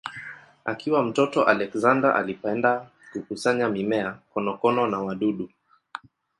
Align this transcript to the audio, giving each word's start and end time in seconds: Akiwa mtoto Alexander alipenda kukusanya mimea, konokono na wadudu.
Akiwa 0.65 1.03
mtoto 1.03 1.43
Alexander 1.45 2.11
alipenda 2.15 2.87
kukusanya 3.13 3.69
mimea, 3.69 4.19
konokono 4.33 4.87
na 4.87 4.99
wadudu. 4.99 5.49